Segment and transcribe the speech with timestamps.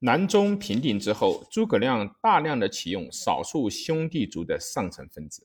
[0.00, 5.44] 南中平定之后，诸葛亮大量的启用少数兄弟族的上层分子，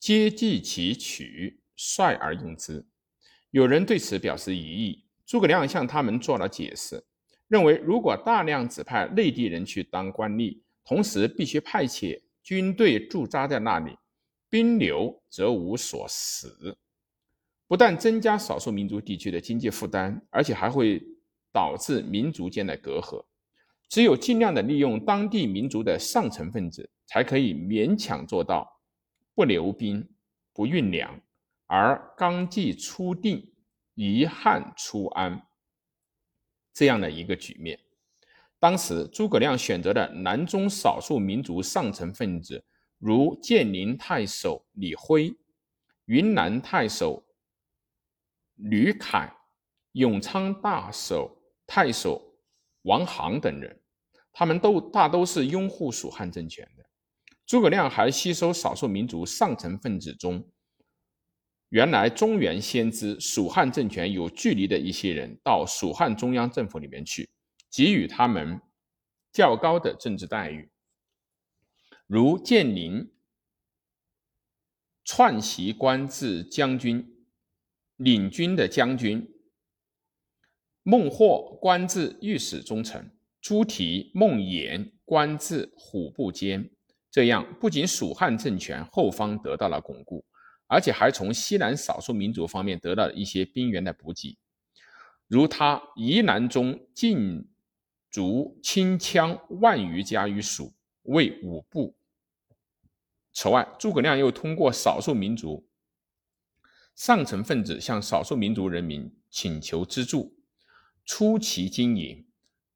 [0.00, 2.84] 皆计其取，率而用之。
[3.52, 7.04] 有人对此表示疑义，诸葛亮向他们做了解释，
[7.46, 13.96] 认为如果大量指派内地人去当官吏，同时必须派遣军队驻扎在那里，
[14.50, 16.76] 兵流则无所食，
[17.68, 21.00] 不但增加少数民族地区的经济负担，而且还会
[21.52, 23.24] 导致民族间的隔阂。
[23.88, 28.80] 只有尽量的利用当地民族的上层分子，才可以勉强做到
[29.34, 30.06] 不留兵、
[30.52, 31.20] 不运粮，
[31.66, 33.52] 而纲纪初定、
[33.94, 35.46] 遗憾初安
[36.72, 37.78] 这样的一个局面。
[38.58, 42.64] 当时诸葛亮选择的南中少数民族上层分子，
[42.98, 45.32] 如建宁太守李辉、
[46.06, 47.24] 云南太守
[48.56, 49.32] 吕凯、
[49.92, 52.25] 永昌大守太守。
[52.86, 53.80] 王航等人，
[54.32, 56.84] 他们都大都是拥护蜀汉政权的。
[57.44, 60.48] 诸葛亮还吸收少数民族上层分子中，
[61.68, 67.28] 原来中原先知蜀汉政权有距离的一些人，到蜀汉中央政府里面去，
[67.70, 68.60] 给予他们
[69.32, 70.70] 较高的政治待遇，
[72.06, 73.10] 如建宁
[75.04, 77.26] 篡袭官至将军，
[77.96, 79.32] 领军的将军。
[80.88, 86.70] 孟获官至御史中丞，朱提、孟衍官至虎部监。
[87.10, 90.24] 这样不仅蜀汉政权后方得到了巩固，
[90.68, 94.38] 而且还从西南少数民族方面得到了一些兵员的补给。
[95.26, 97.48] 如他夷南中禁
[98.08, 101.96] 足轻羌万余家于蜀，为五部。
[103.32, 105.66] 此外，诸葛亮又通过少数民族
[106.94, 110.35] 上层分子向少数民族人民请求资助。
[111.06, 112.26] 出其经营，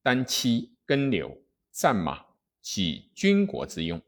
[0.03, 1.43] 单期耕牛、
[1.73, 2.25] 战马，
[2.63, 4.01] 给军国之用。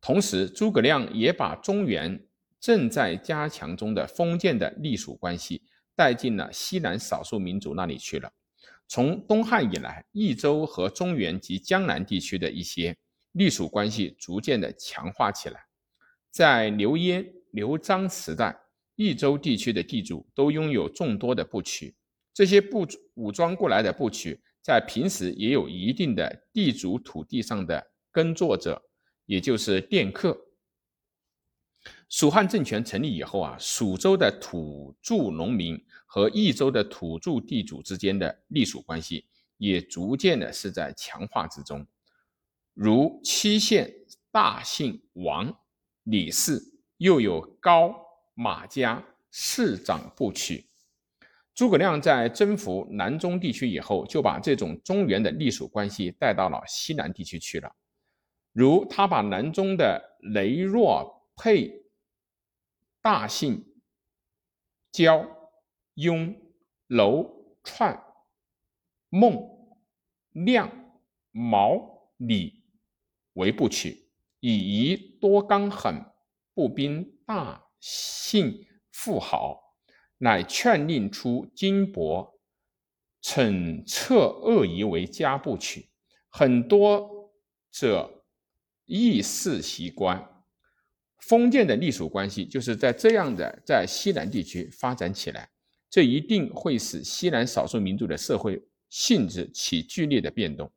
[0.00, 2.26] 同时，诸葛亮也把中原
[2.60, 5.62] 正在加强中的封建的隶属关系
[5.94, 8.32] 带进了西南少数民族那里去了。
[8.88, 12.96] 从东汉以来，益州和中原及江南地区的一些
[13.32, 15.66] 隶属关系逐渐的强化起来。
[16.30, 18.58] 在刘焉、刘璋时代，
[18.96, 21.94] 益州地区的地主都拥有众多的部曲。
[22.38, 28.80] 这些部武装过来的部曲，在平时也有一定的地主土地上的耕作者，
[29.26, 30.38] 也就是佃客。
[32.08, 39.26] 蜀汉政权成立以后啊，蜀州的土著农民和益州的土著地主之间的隶属关系，
[39.56, 41.84] 也逐渐的是在强化之中。
[42.72, 43.92] 如七县
[44.30, 45.52] 大姓王
[46.04, 46.62] 李氏，
[46.98, 47.92] 又有高
[48.34, 50.67] 马家市长部曲。
[51.58, 57.68] 诸葛亮在征服南中地区以后，就把这种中原的隶属关系带到了西南地区去了。
[58.52, 61.82] 如他把南中的雷若沛、
[63.02, 63.74] 大姓
[64.92, 65.28] 焦、
[65.94, 66.32] 雍、
[66.86, 67.28] 楼、
[67.64, 68.00] 串、
[69.08, 69.44] 孟、
[70.30, 70.70] 亮、
[71.32, 72.62] 毛、李
[73.32, 74.08] 为部曲，
[74.38, 76.04] 以夷多刚狠，
[76.54, 79.67] 步兵大姓富好。
[80.18, 82.32] 乃劝令出金帛，
[83.22, 85.88] 惩策恶夷为家部曲，
[86.28, 87.32] 很多
[87.70, 88.24] 者
[88.84, 90.44] 亦是习官。
[91.20, 95.50] 封建的隶属关系就是在这样的在西南地区发展起来，
[95.90, 100.70] 这一定会使西南少数民族的社会性质起剧烈的变动。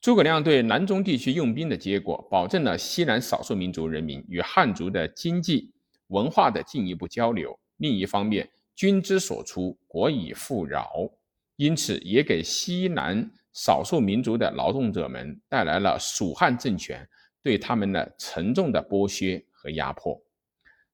[0.00, 5.73] 诸葛亮对南中地区用兵的结果，保证了西南少数民族人民与汉族的经济。
[6.08, 7.58] 文化的进一步交流。
[7.78, 11.10] 另一方面，军之所出，国以富饶，
[11.56, 17.08] 因此也给西南少数民族的劳动者们带来了蜀汉政权
[17.42, 20.20] 对他们的沉重的剥削和压迫。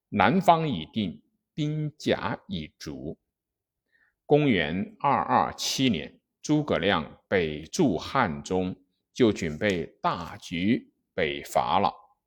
[0.09, 1.21] 南方已定，
[1.55, 3.17] 兵甲已足。
[4.27, 8.75] 公元二二七年，诸葛亮北驻汉中，
[9.13, 11.93] 就准备大举北伐了。